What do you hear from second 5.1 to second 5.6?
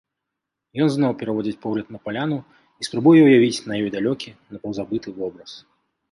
вобраз.